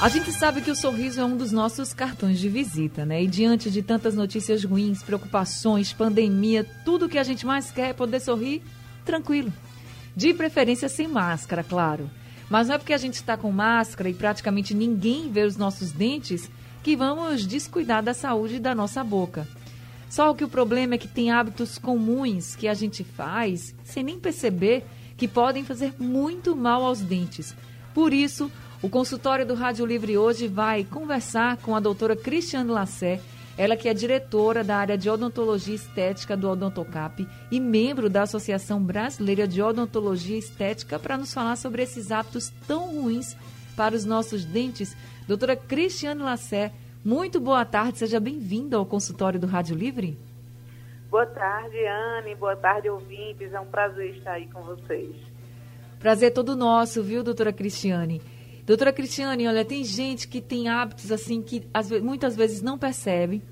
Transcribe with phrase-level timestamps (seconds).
[0.00, 3.24] a gente sabe que o sorriso é um dos nossos cartões de visita, né?
[3.24, 7.92] E diante de tantas notícias ruins, preocupações, pandemia, tudo que a gente mais quer é
[7.92, 8.62] poder sorrir
[9.04, 9.52] tranquilo.
[10.14, 12.08] De preferência sem máscara, claro.
[12.48, 15.90] Mas não é porque a gente está com máscara e praticamente ninguém vê os nossos
[15.90, 16.48] dentes
[16.80, 19.48] que vamos descuidar da saúde da nossa boca.
[20.08, 24.18] Só que o problema é que tem hábitos comuns que a gente faz sem nem
[24.18, 24.84] perceber
[25.16, 27.54] que podem fazer muito mal aos dentes.
[27.92, 33.20] Por isso, o consultório do Rádio Livre hoje vai conversar com a doutora Cristiane Lassé,
[33.56, 38.80] ela que é diretora da área de odontologia estética do Odontocap e membro da Associação
[38.80, 43.36] Brasileira de Odontologia Estética, para nos falar sobre esses hábitos tão ruins
[43.76, 44.96] para os nossos dentes.
[45.26, 46.70] Doutora Cristiane Lassé,
[47.04, 50.16] muito boa tarde, seja bem-vinda ao consultório do Rádio Livre.
[51.10, 55.16] Boa tarde, Anne, boa tarde, ouvintes, é um prazer estar aí com vocês.
[55.98, 58.22] Prazer todo nosso, viu, doutora Cristiane?
[58.68, 63.42] Doutora Cristiane, olha, tem gente que tem hábitos assim que às muitas vezes não percebe,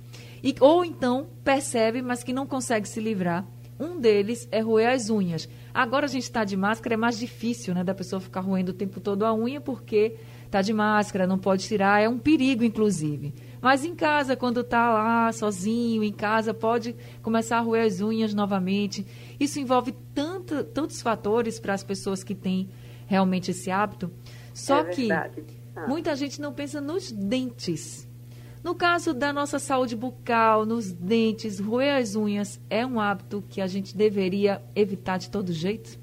[0.45, 3.47] e, ou então percebe, mas que não consegue se livrar.
[3.81, 5.48] Um deles é roer as unhas.
[5.73, 8.75] Agora a gente está de máscara, é mais difícil, né, da pessoa ficar roendo o
[8.75, 13.33] tempo todo a unha, porque está de máscara, não pode tirar, é um perigo, inclusive.
[13.62, 18.34] Mas em casa, quando está lá sozinho, em casa, pode começar a roer as unhas
[18.34, 19.06] novamente.
[19.41, 22.69] Isso envolve tanto, tantos fatores para as pessoas que têm
[23.06, 24.12] realmente esse hábito.
[24.57, 25.29] Só é que ah.
[25.87, 28.09] muita gente não pensa nos dentes.
[28.65, 33.61] No caso da nossa saúde bucal, nos dentes, roer as unhas é um hábito que
[33.61, 36.01] a gente deveria evitar de todo jeito?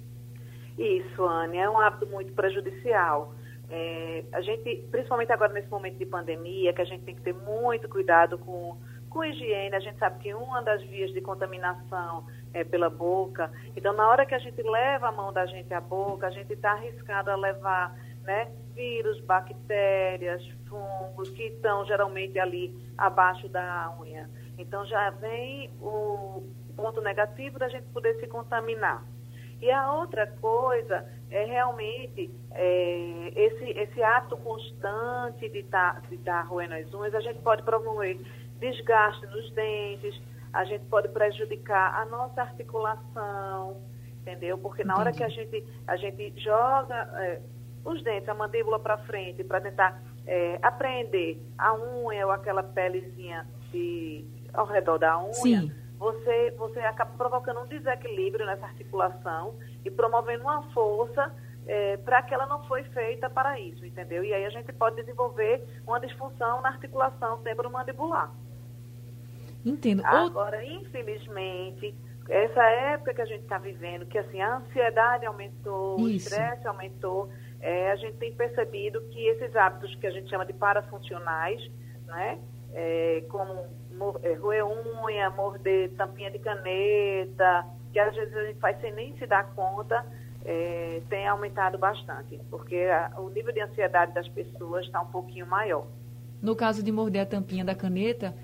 [0.77, 3.33] Isso, Anne, é um hábito muito prejudicial.
[3.69, 7.33] É, a gente, principalmente agora nesse momento de pandemia, que a gente tem que ter
[7.33, 8.77] muito cuidado com,
[9.09, 12.23] com higiene, a gente sabe que uma das vias de contaminação
[12.53, 13.51] é pela boca.
[13.75, 16.53] Então, na hora que a gente leva a mão da gente à boca, a gente
[16.53, 18.51] está arriscado a levar né?
[18.73, 24.29] Vírus, bactérias, fungos, que estão geralmente ali abaixo da unha.
[24.57, 26.43] Então já vem o
[26.75, 29.03] ponto negativo da gente poder se contaminar.
[29.61, 36.17] E a outra coisa é realmente é, esse, esse ato constante de estar tá, de
[36.17, 38.19] tá roendo as unhas, a gente pode promover
[38.59, 43.81] desgaste nos dentes, a gente pode prejudicar a nossa articulação,
[44.19, 44.57] entendeu?
[44.57, 47.41] Porque na hora que a gente, a gente joga, é,
[47.83, 53.47] os dentes, a mandíbula para frente, para tentar é, apreender a unha ou aquela pelezinha
[53.71, 55.71] de, ao redor da unha, Sim.
[56.03, 59.55] Você, você acaba provocando um desequilíbrio nessa articulação
[59.85, 61.33] e promovendo uma força
[61.65, 64.21] é, para que ela não foi feita para isso, entendeu?
[64.21, 68.33] E aí a gente pode desenvolver uma disfunção na articulação temporomandibular.
[69.65, 70.05] Entendo.
[70.05, 71.95] Agora, infelizmente,
[72.27, 76.05] essa época que a gente está vivendo, que assim, a ansiedade aumentou, isso.
[76.05, 77.29] o estresse aumentou,
[77.63, 81.61] é, a gente tem percebido que esses hábitos que a gente chama de parafuncionais,
[82.05, 82.37] né,
[82.73, 83.65] é, como
[84.21, 89.15] é, roer unha, morder tampinha de caneta, que às vezes a gente faz sem nem
[89.17, 90.05] se dar conta,
[90.43, 95.47] é, tem aumentado bastante, porque a, o nível de ansiedade das pessoas está um pouquinho
[95.47, 95.87] maior.
[96.41, 98.35] No caso de morder a tampinha da caneta,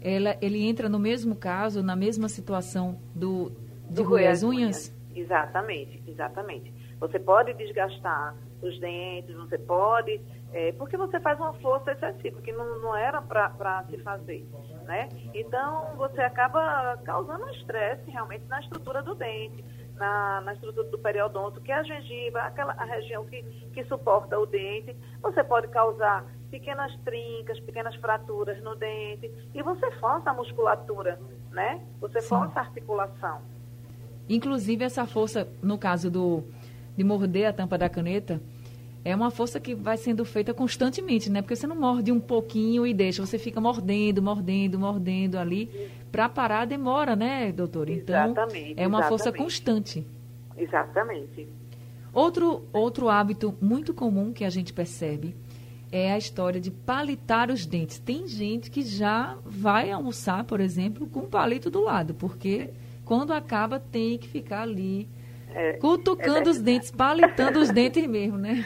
[0.00, 3.50] ela, ele entra no mesmo caso, na mesma situação do,
[3.90, 4.54] de do roer as unhas?
[4.54, 4.98] unhas?
[5.16, 6.77] Exatamente, exatamente.
[7.00, 10.20] Você pode desgastar os dentes, você pode,
[10.52, 14.44] é, porque você faz uma força excessiva, que não, não era para se fazer,
[14.84, 15.08] né?
[15.34, 19.64] Então, você acaba causando estresse realmente na estrutura do dente,
[19.94, 23.42] na, na estrutura do periodonto, que é a gengiva, aquela a região que,
[23.72, 24.96] que suporta o dente.
[25.22, 31.20] Você pode causar pequenas trincas, pequenas fraturas no dente, e você força a musculatura,
[31.50, 31.84] né?
[32.00, 32.28] Você Sim.
[32.28, 33.40] força a articulação.
[34.28, 36.44] Inclusive, essa força, no caso do
[36.98, 38.42] de morder a tampa da caneta,
[39.04, 41.40] é uma força que vai sendo feita constantemente, né?
[41.40, 45.70] Porque você não morde um pouquinho e deixa, você fica mordendo, mordendo, mordendo ali.
[46.10, 47.88] Para parar demora, né, doutor?
[47.88, 49.08] Então, exatamente, é uma exatamente.
[49.08, 50.06] força constante.
[50.56, 51.46] Exatamente.
[52.12, 55.36] Outro, outro hábito muito comum que a gente percebe
[55.92, 58.00] é a história de palitar os dentes.
[58.00, 62.70] Tem gente que já vai almoçar, por exemplo, com um palito do lado, porque
[63.04, 65.08] quando acaba tem que ficar ali
[65.54, 68.64] é, Cutucando é os dentes, palitando os dentes mesmo, né?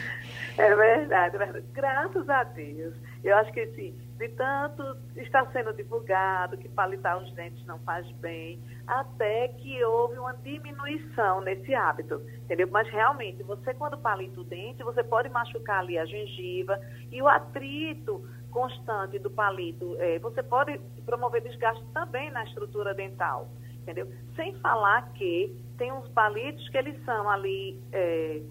[0.57, 1.65] É verdade, é verdade.
[1.73, 2.93] Graças a Deus.
[3.23, 4.83] Eu acho que assim, de tanto
[5.15, 11.41] está sendo divulgado que palitar os dentes não faz bem, até que houve uma diminuição
[11.41, 12.67] nesse hábito, entendeu?
[12.69, 16.79] Mas realmente, você quando palita o dente, você pode machucar ali a gengiva
[17.11, 23.49] e o atrito constante do palito, é, você pode promover desgaste também na estrutura dental,
[23.81, 24.07] entendeu?
[24.35, 28.41] Sem falar que tem uns palitos que eles são ali é,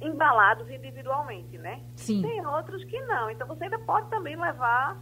[0.00, 1.80] embalados individualmente, né?
[1.96, 2.22] Sim.
[2.22, 3.30] Tem outros que não.
[3.30, 5.00] Então você ainda pode também levar,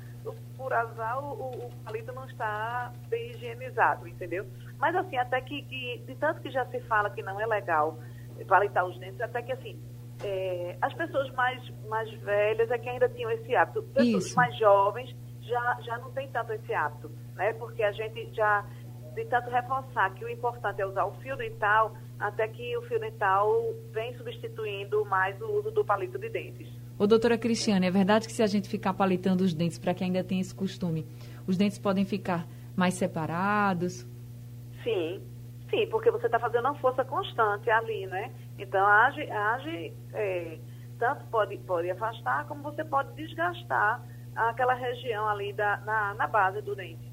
[0.56, 4.46] por azar, o, o, palito não está bem higienizado, entendeu?
[4.78, 7.98] Mas assim, até que, que, de tanto que já se fala que não é legal
[8.46, 9.80] palitar os dentes, até que assim,
[10.22, 13.82] é, as pessoas mais, mais velhas é que ainda tinham esse hábito.
[13.94, 14.36] Pessoas Isso.
[14.36, 17.52] mais jovens já, já não tem tanto esse hábito, né?
[17.54, 18.64] Porque a gente já,
[19.14, 23.00] de tanto reforçar que o importante é usar o fio dental, até que o fio
[23.00, 26.68] dental vem substituindo mais o uso do palito de dentes.
[26.98, 30.08] Ô, doutora Cristiane, é verdade que se a gente ficar palitando os dentes, para quem
[30.08, 31.06] ainda tem esse costume,
[31.46, 32.46] os dentes podem ficar
[32.76, 34.06] mais separados?
[34.84, 35.22] Sim,
[35.70, 38.30] sim, porque você está fazendo uma força constante ali, né?
[38.58, 40.58] Então, age, age é,
[40.98, 44.02] tanto pode, pode afastar, como você pode desgastar
[44.36, 47.09] aquela região ali da, na, na base do dente.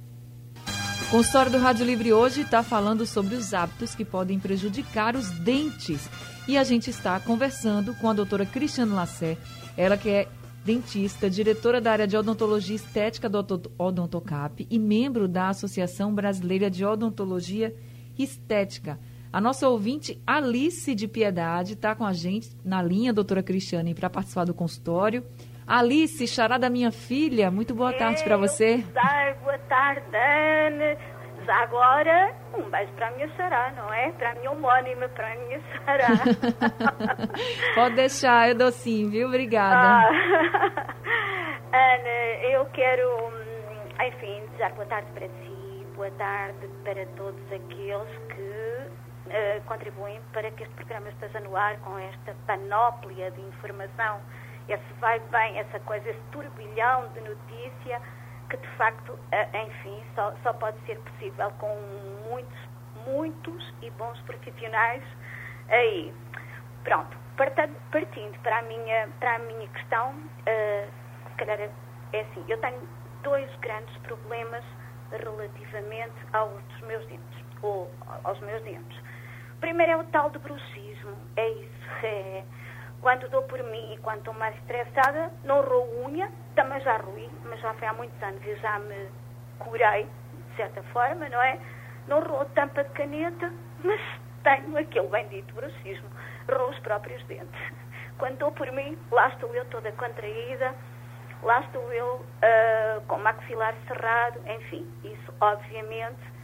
[1.03, 5.29] O consultório do Rádio Livre hoje está falando sobre os hábitos que podem prejudicar os
[5.31, 6.09] dentes.
[6.47, 9.37] E a gente está conversando com a doutora Cristiane Lassé,
[9.77, 10.27] ela que é
[10.65, 13.39] dentista, diretora da área de odontologia estética do
[13.77, 17.73] Odontocap e membro da Associação Brasileira de Odontologia
[18.19, 18.99] Estética.
[19.31, 24.09] A nossa ouvinte Alice de Piedade está com a gente na linha, doutora Cristiane, para
[24.09, 25.23] participar do consultório.
[25.67, 28.85] Alice, xará da minha filha, muito boa tarde para você.
[28.95, 30.97] Ai, boa tarde, Ana.
[31.45, 34.11] Já agora, um beijo para a minha xará, não é?
[34.13, 36.07] Para a minha homónima, para a minha xará.
[37.75, 39.27] Pode deixar, eu dou sim, viu?
[39.27, 40.07] Obrigada.
[40.07, 40.95] Ah.
[41.71, 42.09] Ana,
[42.49, 48.87] eu quero, hum, enfim, desejar boa tarde para si, boa tarde para todos aqueles que
[49.29, 54.21] eh, contribuem para que este programa esteja no ar com esta panóplia de informação,
[54.69, 58.01] esse vai bem, essa coisa, esse turbilhão de notícia
[58.49, 61.75] que de facto, eh, enfim, só, só pode ser possível com
[62.29, 62.57] muitos,
[63.05, 65.03] muitos e bons profissionais
[65.69, 66.13] aí.
[66.83, 67.17] Pronto,
[67.91, 70.15] partindo para a minha, para a minha questão,
[70.45, 70.87] eh,
[71.29, 71.69] se calhar é
[72.13, 72.87] é assim, eu tenho
[73.23, 74.63] dois grandes problemas
[75.11, 77.91] relativamente aos meus dentes, ou
[78.23, 79.01] aos meus dentes.
[79.59, 82.43] Primeiro é o tal de bruxismo, é isso, é
[83.01, 87.29] quando dou por mim e quando estou mais estressada, não roo unha, também já roí,
[87.45, 89.09] mas já foi há muitos anos e já me
[89.59, 91.59] curei, de certa forma, não é?
[92.07, 93.51] Não roo tampa de caneta,
[93.83, 94.01] mas
[94.43, 96.09] tenho aquele bendito bruxismo,
[96.49, 97.61] roo os próprios dentes.
[98.17, 100.73] Quando dou por mim, lá estou eu toda contraída,
[101.43, 106.37] lá estou eu ah, com o maxilar cerrado, enfim, isso obviamente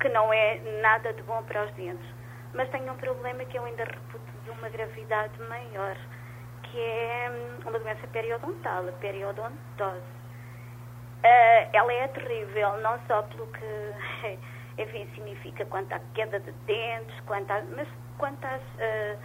[0.00, 2.06] que não é nada de bom para os dentes.
[2.54, 5.96] Mas tenho um problema que eu ainda reputo de uma gravidade maior,
[6.62, 10.18] que é hum, uma doença periodontal, a periodontose.
[11.22, 14.38] Ah, ela é terrível, não só pelo que,
[14.82, 19.16] enfim, significa quanto à queda de dentes, quanto mas quanto às, ah,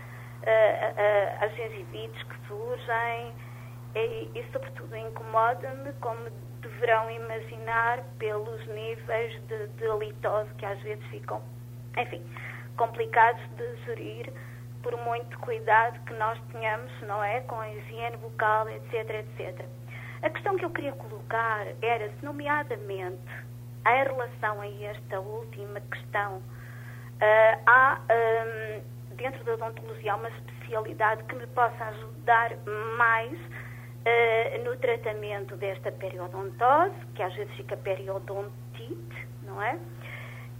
[0.46, 3.34] ah, às gengivites que surgem,
[3.96, 6.30] e, e sobretudo incomoda-me, como
[6.62, 11.42] deverão imaginar, pelos níveis de, de litose que às vezes ficam,
[11.98, 12.22] enfim,
[12.76, 14.34] complicados de gerir
[14.84, 17.40] por muito cuidado que nós tenhamos, não é?
[17.42, 19.66] Com a higiene bucal, etc, etc.
[20.22, 23.22] A questão que eu queria colocar era se, nomeadamente,
[23.88, 26.42] em relação a esta última questão,
[27.20, 28.82] ah, há hum,
[29.16, 32.56] dentro da odontologia uma especialidade que me possa ajudar
[32.98, 33.38] mais
[34.06, 39.80] ah, no tratamento desta periodontose, que às vezes fica periodontite, não é?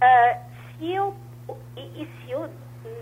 [0.00, 0.38] Ah,
[0.76, 1.14] se eu,
[1.76, 2.50] e, e se eu,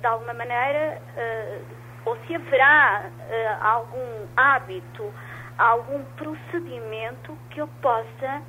[0.03, 1.59] de alguma maneira, ah,
[2.05, 5.05] ou se haverá ah, algum hábito,
[5.57, 8.43] algum procedimento que eu possa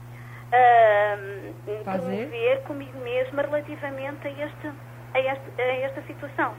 [1.86, 2.02] Fazer?
[2.28, 4.68] promover comigo mesma relativamente a, este,
[5.14, 6.54] a, este, a esta situação.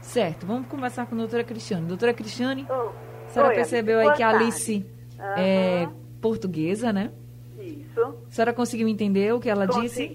[0.00, 1.86] Certo, vamos conversar com a doutora Cristiane.
[1.86, 2.90] Doutora Cristiane, Oh,
[3.26, 4.80] a senhora oi, percebeu aí que a Alice
[5.16, 5.40] tarde.
[5.42, 5.88] é
[6.22, 7.10] portuguesa, né?
[7.58, 8.00] Isso.
[8.26, 10.08] A senhora conseguiu entender o que ela disse?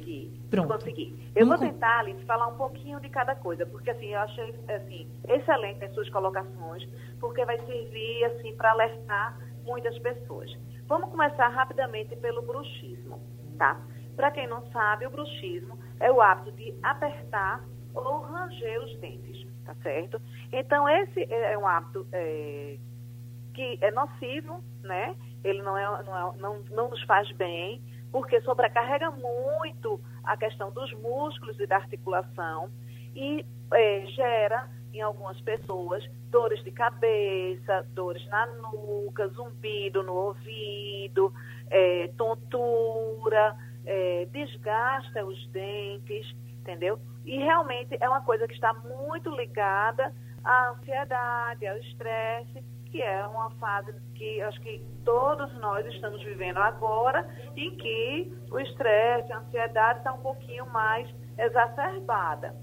[0.50, 0.74] Pronto.
[0.74, 1.32] Consegui.
[1.36, 4.56] Eu Vamos vou tentar, Alice, falar um pouquinho de cada coisa, porque assim, eu achei
[4.70, 6.88] assim, excelente as suas colocações,
[7.20, 10.56] porque vai servir assim para alertar muitas pessoas.
[10.88, 13.20] Vamos começar rapidamente pelo bruxismo,
[13.58, 13.80] tá?
[14.16, 19.48] Para quem não sabe, o bruxismo é o hábito de apertar ou ranger os dentes,
[19.66, 20.22] tá certo?
[20.52, 22.78] Então, esse é um hábito é,
[23.54, 25.16] que é nocivo, né?
[25.46, 27.82] ele não, é, não, é, não, não nos faz bem,
[28.16, 32.72] porque sobrecarrega muito a questão dos músculos e da articulação
[33.14, 41.34] e é, gera em algumas pessoas dores de cabeça, dores na nuca, zumbido no ouvido,
[41.70, 43.54] é, tontura,
[43.86, 46.98] é, desgasta os dentes, entendeu?
[47.26, 52.64] E realmente é uma coisa que está muito ligada à ansiedade, ao estresse,
[52.96, 58.58] que é uma fase que acho que todos nós estamos vivendo agora, em que o
[58.58, 62.56] estresse, a ansiedade está um pouquinho mais exacerbada.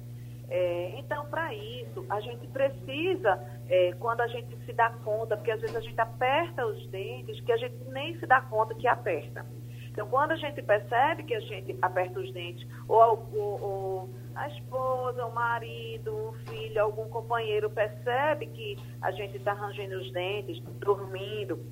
[0.48, 5.50] É, então, para isso, a gente precisa, é, quando a gente se dá conta, porque
[5.50, 8.88] às vezes a gente aperta os dentes, que a gente nem se dá conta que
[8.88, 9.44] aperta.
[9.92, 14.48] Então, quando a gente percebe que a gente aperta os dentes, ou, ou, ou a
[14.48, 20.58] esposa, o marido, o filho, algum companheiro percebe que a gente está rangendo os dentes,
[20.80, 21.62] dormindo,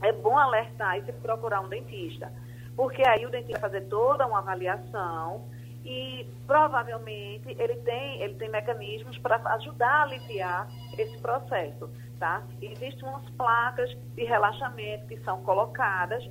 [0.00, 2.32] é bom alertar e se procurar um dentista.
[2.74, 5.46] Porque aí o dentista vai fazer toda uma avaliação
[5.84, 12.42] e provavelmente ele tem, ele tem mecanismos para ajudar a aliviar esse processo, tá?
[12.62, 16.24] Existem umas placas de relaxamento que são colocadas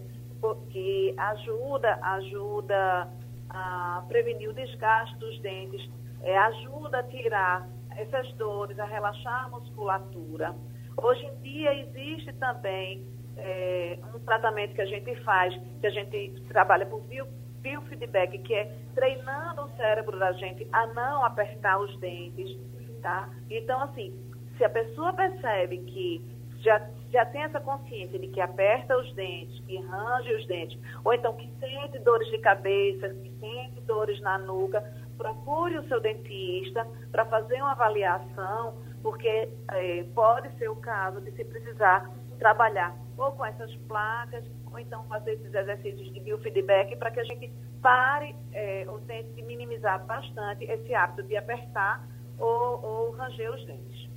[0.70, 3.08] que ajuda, ajuda
[3.50, 5.90] a prevenir o desgaste dos dentes,
[6.24, 7.68] é, ajuda a tirar
[7.98, 10.56] essas dores, a relaxar a musculatura.
[10.98, 13.06] Hoje em dia existe também
[13.38, 17.28] é, um tratamento que a gente faz, que a gente trabalha por bio,
[17.62, 22.58] biofeedback, que é treinando o cérebro da gente a não apertar os dentes,
[23.02, 23.30] tá?
[23.50, 24.14] Então, assim,
[24.58, 26.80] se a pessoa percebe que já
[27.12, 31.34] já tem essa consciência de que aperta os dentes, que range os dentes, ou então
[31.34, 34.82] que sente dores de cabeça, que sente dores na nuca,
[35.18, 41.32] procure o seu dentista para fazer uma avaliação, porque é, pode ser o caso de
[41.32, 47.12] se precisar trabalhar ou com essas placas, ou então fazer esses exercícios de biofeedback para
[47.12, 47.52] que a gente
[47.82, 52.08] pare é, ou tente minimizar bastante esse hábito de apertar
[52.40, 54.11] ou, ou ranger os dentes.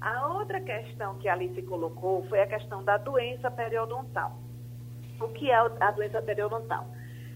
[0.00, 4.38] A outra questão que a Alice colocou foi a questão da doença periodontal.
[5.20, 6.86] O que é a doença periodontal?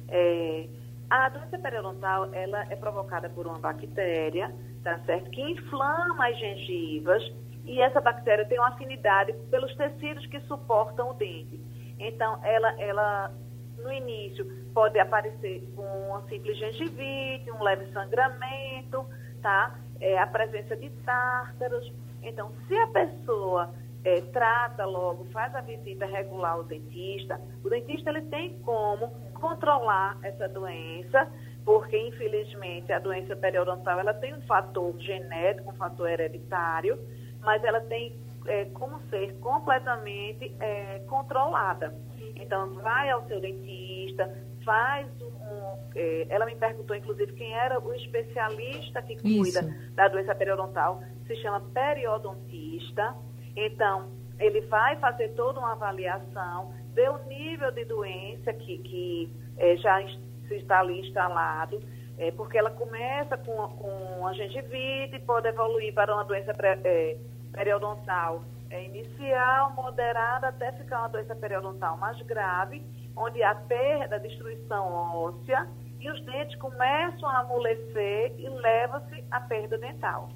[0.08, 0.68] É,
[1.10, 4.54] a doença periodontal ela é provocada por uma bactéria,
[4.84, 5.30] tá certo?
[5.30, 7.22] Que inflama as gengivas
[7.64, 11.60] e essa bactéria tem uma afinidade pelos tecidos que suportam o dente.
[11.98, 13.34] Então, ela, ela
[13.78, 19.04] no início pode aparecer com uma simples gengivite, um leve sangramento,
[19.42, 19.76] tá?
[20.00, 21.92] É, a presença de tártaros
[22.22, 23.74] então, se a pessoa
[24.04, 30.18] é, trata logo, faz a visita regular ao dentista, o dentista ele tem como controlar
[30.22, 31.30] essa doença,
[31.64, 36.98] porque infelizmente a doença periodontal ela tem um fator genético, um fator hereditário,
[37.40, 41.94] mas ela tem é, como ser completamente é, controlada.
[42.34, 44.26] Então, vai ao seu dentista,
[44.64, 45.78] faz um.
[45.94, 49.94] É, ela me perguntou, inclusive, quem era o especialista que cuida Isso.
[49.94, 53.14] da doença periodontal se chama periodontista.
[53.54, 59.76] Então, ele vai fazer toda uma avaliação, ver o nível de doença que, que é,
[59.76, 60.02] já
[60.50, 61.80] está ali instalado,
[62.18, 67.16] é, porque ela começa com, com a gengivite, pode evoluir para uma doença pre, é,
[67.52, 72.82] periodontal é, inicial, moderada, até ficar uma doença periodontal mais grave,
[73.16, 75.68] onde há perda, destruição óssea,
[76.00, 80.28] e os dentes começam a amolecer e leva-se à perda dental.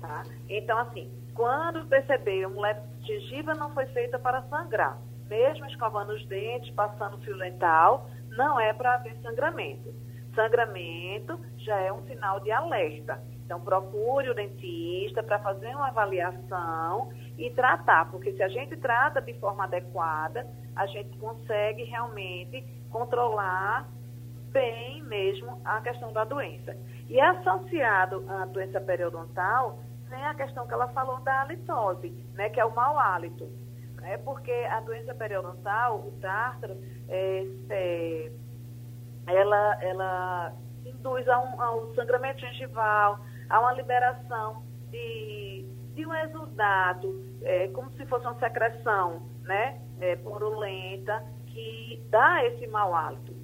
[0.00, 0.22] Tá?
[0.48, 4.98] Então, assim, quando perceber, a gengiva não foi feita para sangrar.
[5.28, 9.92] Mesmo escovando os dentes, passando fio dental, não é para haver sangramento.
[10.34, 13.20] Sangramento já é um sinal de alerta.
[13.44, 19.20] Então, procure o dentista para fazer uma avaliação e tratar, porque se a gente trata
[19.20, 23.88] de forma adequada, a gente consegue realmente controlar
[24.52, 26.76] bem mesmo a questão da doença.
[27.08, 29.78] E associado à doença periodontal,
[30.10, 33.48] tem a questão que ela falou da halitose, né, que é o mau hálito.
[34.00, 36.76] Né, porque a doença periodontal, o tártaro,
[37.08, 38.32] é, é,
[39.26, 40.52] ela, ela
[40.84, 45.59] induz a um, ao sangramento gengival, a uma liberação de,
[46.00, 50.16] de um exudado, é, como se fosse uma secreção né, é,
[51.46, 53.34] que dá esse mau hálito.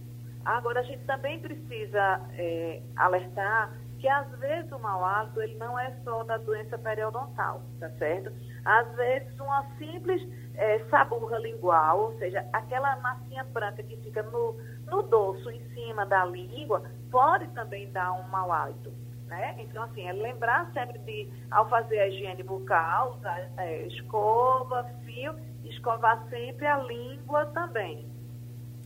[0.42, 5.78] Agora, a gente também precisa é, alertar que às vezes o mau hálito ele não
[5.78, 8.32] é só da doença periodontal, tá certo?
[8.64, 10.22] Às vezes uma simples
[10.54, 14.54] é, saburra lingual, ou seja, aquela massinha branca que fica no,
[14.86, 18.92] no dorso, em cima da língua, pode também dar um mau hálito.
[19.26, 19.56] Né?
[19.58, 25.34] Então, assim, é lembrar sempre de, ao fazer a higiene bucal, usar é, escova, fio,
[25.64, 28.06] escovar sempre a língua também.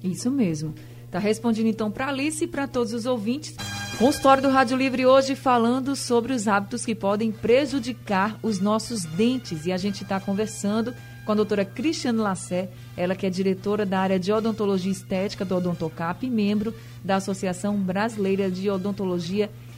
[0.02, 0.74] Isso mesmo.
[1.04, 3.54] Está respondendo então para Alice e para todos os ouvintes.
[3.98, 9.66] Consultório do Rádio Livre hoje falando sobre os hábitos que podem prejudicar os nossos dentes.
[9.66, 10.94] E a gente está conversando
[11.26, 15.54] com a doutora Cristiane Lassé, ela que é diretora da área de odontologia estética do
[15.54, 19.69] Odontocap e membro da Associação Brasileira de Odontologia Estética.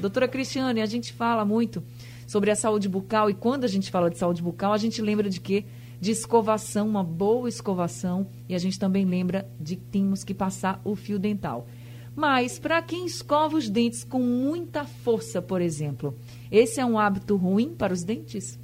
[0.00, 1.82] Doutora Cristiane, a gente fala muito
[2.26, 5.28] sobre a saúde bucal e quando a gente fala de saúde bucal, a gente lembra
[5.28, 5.64] de quê?
[6.00, 10.80] De escovação, uma boa escovação e a gente também lembra de que temos que passar
[10.84, 11.66] o fio dental.
[12.14, 16.16] Mas para quem escova os dentes com muita força, por exemplo,
[16.50, 18.58] esse é um hábito ruim para os dentes?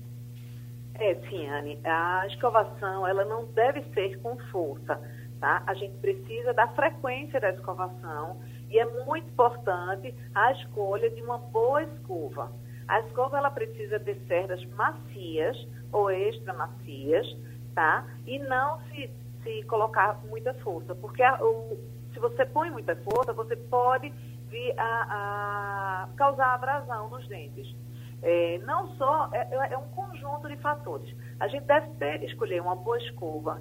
[0.94, 1.78] É, sim, Anne.
[1.84, 4.98] A escovação, ela não deve ser com força,
[5.38, 5.62] tá?
[5.66, 8.40] A gente precisa da frequência da escovação
[8.72, 12.50] e é muito importante a escolha de uma boa escova.
[12.88, 15.56] A escova, ela precisa de cerdas macias
[15.92, 17.26] ou extra macias,
[17.74, 18.06] tá?
[18.26, 19.10] E não se,
[19.42, 21.78] se colocar muita força, porque a, o,
[22.14, 24.08] se você põe muita força, você pode
[24.48, 27.76] vir a, a causar abrasão nos dentes.
[28.22, 31.14] É, não só, é, é, é, um conjunto de fatores.
[31.38, 33.60] A gente deve ter, escolher uma boa escova,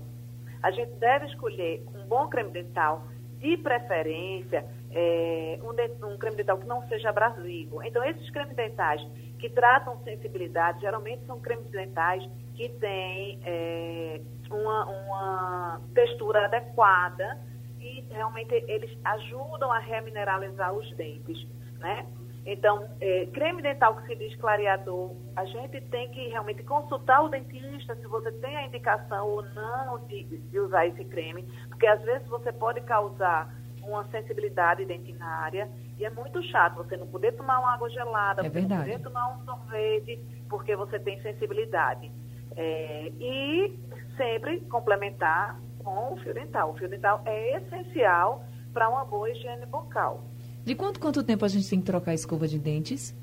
[0.64, 3.08] a gente deve escolher um bom creme dental,
[3.40, 7.82] de preferência, é, um, um, creme dental que não seja abrasivo.
[7.84, 9.02] Então, esses cremes dentais
[9.40, 12.24] que tratam sensibilidade, geralmente são cremes dentais
[12.56, 17.40] que têm é, uma, uma textura adequada
[17.80, 21.48] e realmente eles ajudam a remineralizar os dentes,
[21.80, 22.06] né?
[22.46, 27.30] Então, é, creme dental que se diz clareador, a gente tem que realmente consultar o
[27.30, 32.02] dentista se você tem a indicação ou não de, de usar esse creme, porque às
[32.02, 37.60] vezes você pode causar uma sensibilidade dentinária e é muito chato você não poder tomar
[37.60, 40.20] uma água gelada, é você não poder tomar um sorvete
[40.50, 42.12] porque você tem sensibilidade.
[42.56, 43.80] É, e
[44.18, 46.72] sempre complementar com o fio dental.
[46.72, 50.24] O fio dental é essencial para uma boa higiene bucal.
[50.64, 53.16] De quanto quanto tempo a gente tem que trocar a escova de dentes?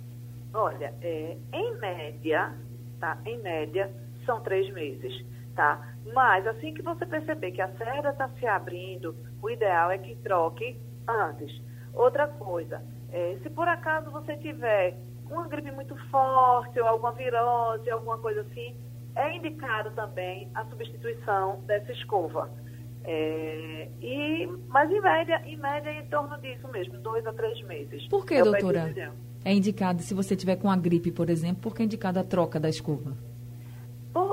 [0.52, 2.54] Olha, é, em média,
[2.99, 3.18] tá?
[3.25, 3.90] Em média,
[4.25, 5.25] são três meses,
[5.58, 5.92] tá?
[6.14, 10.14] Mas assim que você perceber que a cerda está se abrindo, o ideal é que
[10.23, 11.60] troque antes.
[11.92, 14.97] Outra coisa, é, se por acaso você tiver
[15.28, 18.76] uma gripe muito forte, ou alguma virose, alguma coisa assim,
[19.16, 22.49] é indicado também a substituição dessa escova.
[23.02, 27.60] É, e, mas em média, em média é em torno disso mesmo, dois a três
[27.62, 28.06] meses.
[28.06, 29.12] Por que, doutora?
[29.44, 32.25] É indicado, se você tiver com a gripe, por exemplo, por que é indicada a
[32.25, 33.16] troca da escova?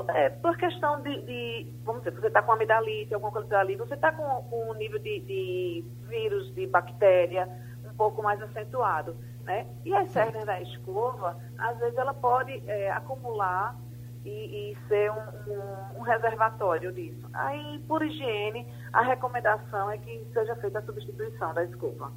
[0.06, 3.76] Por, é, por questão de, de, vamos dizer, você está com amidalite, alguma coisa ali,
[3.76, 7.48] você está com, com um nível de, de, vírus, de bactéria
[7.84, 9.66] um pouco mais acentuado, né?
[9.84, 13.76] E as cerdas da escova, às vezes ela pode é, acumular
[14.24, 14.30] e,
[14.72, 17.28] e ser um, um, um, reservatório disso.
[17.32, 22.12] Aí, por higiene, a recomendação é que seja feita a substituição da escova.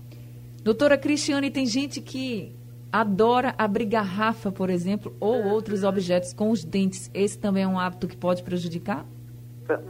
[0.63, 2.58] Doutora Cristiane, tem gente que
[2.91, 7.09] adora abrir garrafa, por exemplo, ou outros objetos com os dentes.
[7.13, 9.05] Esse também é um hábito que pode prejudicar?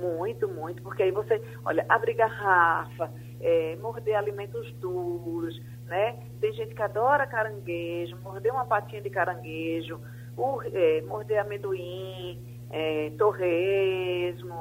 [0.01, 3.09] Muito, muito, porque aí você, olha, abrir garrafa,
[3.39, 6.17] é, morder alimentos duros, né?
[6.41, 10.01] Tem gente que adora caranguejo, morder uma patinha de caranguejo,
[10.35, 14.53] o, é, morder amendoim, é, torresmo,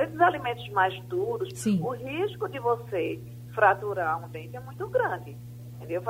[0.00, 1.80] esses alimentos mais duros, Sim.
[1.80, 3.20] o risco de você
[3.54, 5.36] fraturar um dente é muito grande.
[5.84, 6.02] Entendeu?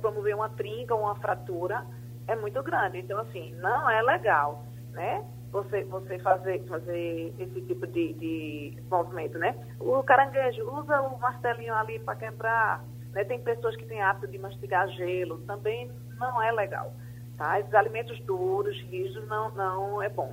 [0.00, 1.84] Promover uma trinca ou uma fratura
[2.26, 2.98] é muito grande.
[2.98, 5.24] Então, assim, não é legal, né?
[5.52, 9.54] Você, você fazer, fazer esse tipo de, de movimento, né?
[9.80, 12.84] O caranguejo, usa o martelinho ali para quebrar.
[13.12, 13.24] Né?
[13.24, 16.94] Tem pessoas que têm hábito de mastigar gelo, também não é legal.
[17.36, 17.58] Tá?
[17.58, 20.32] Esses alimentos duros, rígidos, não, não é bom.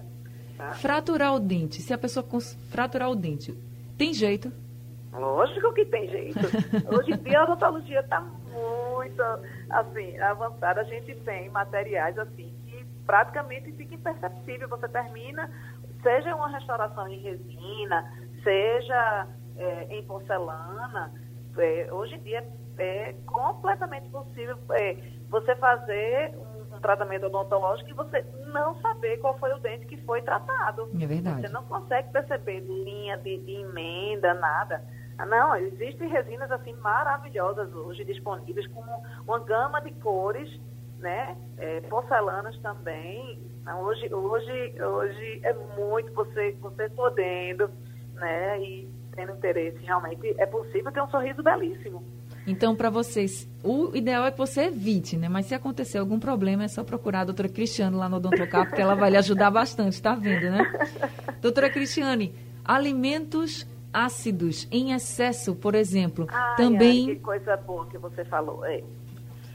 [0.55, 0.71] Tá?
[0.73, 1.81] Fraturar o dente.
[1.81, 2.25] Se a pessoa
[2.69, 3.53] fraturar o dente,
[3.97, 4.51] tem jeito?
[5.11, 6.39] Lógico que tem jeito.
[6.95, 8.21] Hoje em dia a odontologia está
[9.07, 9.23] muito
[9.69, 10.81] assim, avançada.
[10.81, 14.67] A gente tem materiais assim que praticamente fica imperceptível.
[14.69, 15.49] Você termina,
[16.01, 18.11] seja uma restauração em resina,
[18.43, 21.11] seja é, em porcelana.
[21.57, 24.95] É, hoje em dia é completamente possível é,
[25.29, 29.97] você fazer um um tratamento odontológico e você não saber qual foi o dente que
[30.03, 30.89] foi tratado.
[30.99, 31.41] É verdade.
[31.41, 34.83] Você não consegue perceber linha de, de emenda, nada.
[35.25, 38.83] Não, existem resinas assim maravilhosas hoje disponíveis com
[39.25, 40.49] uma gama de cores,
[40.99, 41.35] né?
[41.57, 43.39] É, porcelanas também.
[43.79, 47.69] Hoje, hoje, hoje é muito você, você podendo,
[48.13, 48.61] né?
[48.61, 52.03] E tendo interesse, realmente é possível ter um sorriso belíssimo.
[52.45, 55.27] Então, para vocês, o ideal é que você evite, né?
[55.27, 58.81] Mas se acontecer algum problema, é só procurar a doutora Cristiane lá no Odontocap, porque
[58.81, 60.59] ela vai lhe ajudar bastante, tá vendo, né?
[61.41, 67.97] Doutora Cristiane, alimentos ácidos em excesso, por exemplo, Ai, também ai, que coisa boa que
[67.97, 68.65] você falou.
[68.65, 68.83] É.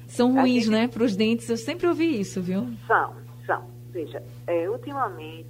[0.06, 1.48] são ruins, gente- né, para os dentes.
[1.48, 2.66] Eu sempre ouvi isso, viu?
[2.86, 3.14] São,
[3.46, 3.64] são.
[3.90, 5.46] Veja, é, ultimamente,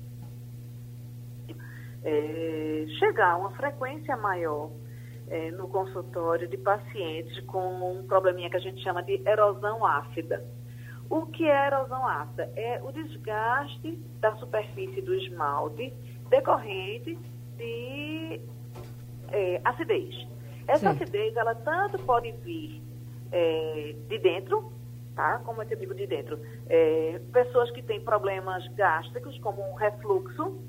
[2.05, 4.71] é, chegar a uma frequência maior
[5.29, 10.45] é, no consultório de pacientes com um probleminha que a gente chama de erosão ácida.
[11.09, 12.51] O que é erosão ácida?
[12.57, 15.93] É o desgaste da superfície do esmalte
[16.29, 17.19] decorrente
[17.57, 18.41] de
[19.33, 20.15] é, acidez.
[20.69, 21.03] Essa Certo.
[21.03, 22.83] acidez, ela tanto pode vir
[23.33, 24.73] é, de dentro,
[25.17, 25.39] tá?
[25.45, 26.39] Como é que eu digo de dentro?
[26.69, 30.63] É, pessoas que têm problemas gástricos, como um refluxo,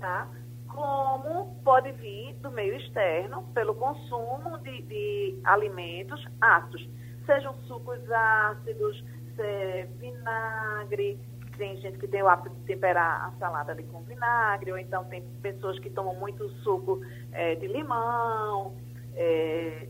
[0.00, 0.28] tá?
[0.68, 6.88] Como pode vir do meio externo, pelo consumo de, de alimentos ácidos,
[7.26, 9.04] sejam sucos ácidos,
[9.36, 11.18] se- vinagre,
[11.56, 15.04] tem gente que tem o hábito de temperar a salada ali com vinagre, ou então
[15.04, 17.00] tem pessoas que tomam muito suco
[17.32, 18.74] eh, de limão,
[19.14, 19.88] eh,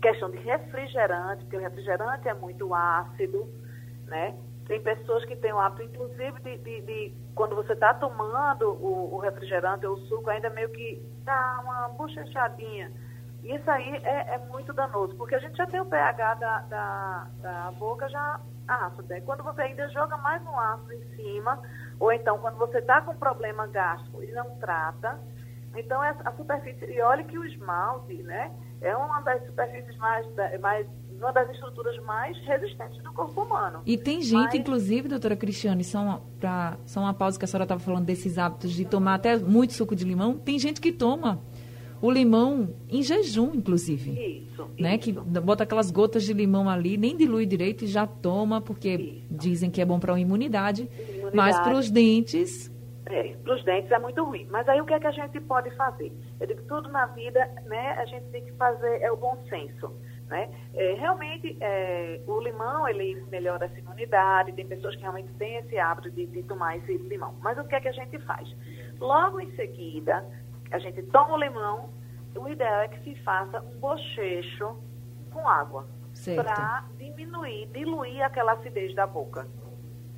[0.00, 3.48] questão de refrigerante, porque o refrigerante é muito ácido,
[4.06, 4.34] né?
[4.66, 9.14] Tem pessoas que têm o hábito, inclusive, de, de- de- quando você está tomando o,
[9.14, 12.92] o refrigerante ou o suco, ainda meio que dá uma bochechadinha.
[13.42, 17.26] Isso aí é, é muito danoso, porque a gente já tem o pH da, da,
[17.40, 19.08] da boca já ácido.
[19.08, 19.20] Né?
[19.22, 21.60] Quando você ainda joga mais um ácido em cima,
[21.98, 25.18] ou então quando você está com problema gástrico e não trata,
[25.76, 30.26] então a superfície, e olha que o esmalte, né, é uma das superfícies mais,
[30.60, 33.82] mais uma das estruturas mais resistentes do corpo humano.
[33.84, 37.48] E tem gente, Mas- inclusive, doutora Cristiane, só uma, pra, só uma pausa que a
[37.48, 40.38] senhora estava falando desses hábitos de tomar até muito suco de limão.
[40.38, 41.38] Tem gente que toma
[42.02, 44.10] o limão em jejum, inclusive.
[44.10, 44.96] Isso, Né?
[44.96, 44.98] isso.
[45.00, 49.26] Que bota aquelas gotas de limão ali, nem dilui direito e já toma, porque Isso.
[49.30, 50.88] dizem que é bom para a imunidade.
[50.98, 51.36] Imunidade.
[51.36, 52.70] Mas para os dentes,
[53.06, 54.46] É, para os dentes é muito ruim.
[54.50, 56.12] Mas aí o que é que a gente pode fazer?
[56.38, 59.92] Eu digo, tudo na vida, né, a gente tem que fazer é o bom senso.
[60.28, 60.48] Né?
[60.74, 65.76] É, realmente, é, o limão, ele melhora essa imunidade, tem pessoas que realmente têm esse
[65.76, 67.34] hábito de, de tomar esse limão.
[67.40, 68.48] Mas o que é que a gente faz?
[69.00, 70.24] Logo em seguida,
[70.70, 71.90] a gente toma o limão,
[72.34, 74.76] o ideal é que se faça um bochecho
[75.32, 75.86] com água.
[76.36, 79.46] Para diminuir, diluir aquela acidez da boca.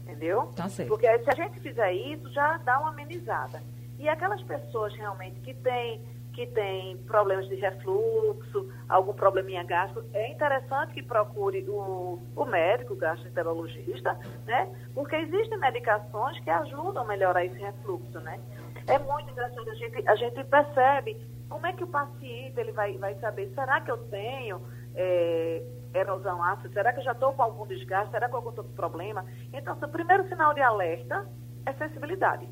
[0.03, 0.51] Entendeu?
[0.57, 0.89] Tá certo.
[0.89, 3.63] Porque aí, se a gente fizer isso, já dá uma amenizada.
[3.99, 10.31] E aquelas pessoas realmente que têm que tem problemas de refluxo, algum probleminha gástrico, é
[10.31, 14.69] interessante que procure o, o médico, o gastroenterologista, né?
[14.95, 18.41] Porque existem medicações que ajudam a melhorar esse refluxo, né?
[18.87, 21.17] É muito interessante, a gente, a gente percebe
[21.49, 24.63] como é que o paciente ele vai, vai saber, será que eu tenho
[24.95, 25.63] é,
[25.95, 26.71] erosão ácida?
[26.73, 28.11] Será que eu já estou com algum desgaste?
[28.11, 29.25] Será que eu estou com problema?
[29.53, 31.27] Então, o primeiro sinal de alerta
[31.67, 32.49] é sensibilidade,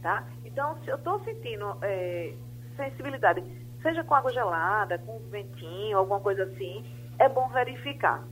[0.00, 0.26] tá?
[0.44, 2.34] Então, se eu estou sentindo é,
[2.76, 3.42] sensibilidade,
[3.82, 6.84] seja com água gelada, com ventinho, alguma coisa assim,
[7.18, 8.24] é bom verificar.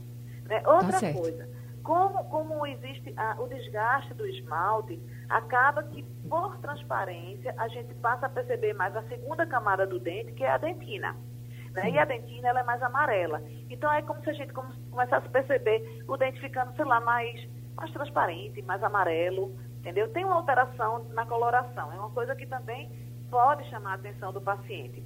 [0.45, 0.61] Né?
[0.65, 1.19] Outra certo.
[1.19, 1.47] coisa,
[1.83, 8.25] como, como existe a- o desgaste do esmalte, acaba que, por transparência, a gente passa
[8.25, 11.13] a perceber mais a segunda camada do dente, que é a dentina.
[11.73, 11.89] Né?
[11.91, 13.41] E a dentina ela é mais amarela.
[13.69, 17.01] Então é como se a gente come- começasse a perceber o dente ficando, sei lá,
[17.01, 17.37] mais,
[17.75, 19.53] mais transparente, mais amarelo.
[19.79, 20.07] Entendeu?
[20.09, 21.91] Tem uma alteração na coloração.
[21.91, 22.89] É uma coisa que também
[23.29, 25.03] pode chamar a atenção do paciente.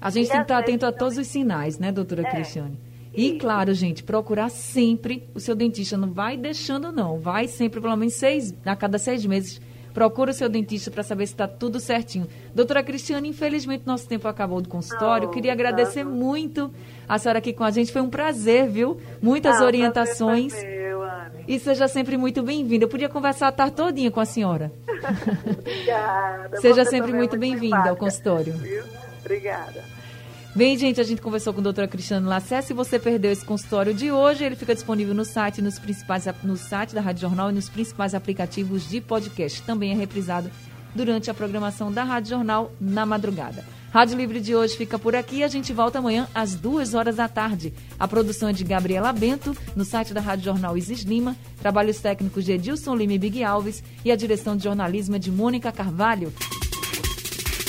[0.00, 2.30] a gente E tem que estar atento a também- todos os sinais, né, doutora É,
[2.30, 2.78] Cristiane?
[3.14, 3.38] E, isso.
[3.38, 5.96] claro, gente, procurar sempre o seu dentista.
[5.96, 7.18] Não vai deixando, não.
[7.18, 9.60] Vai sempre, pelo menos seis, a cada seis meses,
[9.98, 12.28] procura o seu dentista para saber se está tudo certinho.
[12.54, 15.26] Doutora Cristiane, infelizmente nosso tempo acabou do consultório.
[15.26, 16.08] Oh, Queria agradecer tá.
[16.08, 16.70] muito
[17.08, 17.90] a senhora aqui com a gente.
[17.90, 19.00] Foi um prazer, viu?
[19.20, 20.52] Muitas Ah, orientações.
[20.54, 21.02] meu.
[21.48, 22.84] E seja sempre muito bem-vinda.
[22.84, 24.70] Eu podia conversar a tarde todinha com a senhora.
[25.58, 26.60] Obrigada.
[26.60, 28.52] Seja sempre é muito bem-vinda ao consultório.
[28.52, 28.84] viu?
[29.20, 29.82] Obrigada.
[30.58, 32.60] Bem, gente, a gente conversou com o doutora Cristiano Lassé.
[32.62, 36.56] Se você perdeu esse consultório de hoje, ele fica disponível no site, nos principais, no
[36.56, 39.62] site da Rádio Jornal e nos principais aplicativos de podcast.
[39.62, 40.50] Também é reprisado
[40.96, 43.64] durante a programação da Rádio Jornal na madrugada.
[43.92, 45.44] Rádio Livre de hoje fica por aqui.
[45.44, 47.72] A gente volta amanhã às duas horas da tarde.
[47.96, 51.36] A produção é de Gabriela Bento, no site da Rádio Jornal Isis Lima.
[51.60, 53.80] Trabalhos técnicos de Edilson Lima e Big Alves.
[54.04, 56.32] E a direção de jornalismo é de Mônica Carvalho.